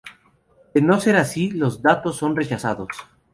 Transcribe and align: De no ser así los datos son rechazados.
De 0.73 0.81
no 0.81 0.99
ser 0.99 1.15
así 1.15 1.51
los 1.51 1.83
datos 1.83 2.15
son 2.17 2.35
rechazados. 2.35 2.87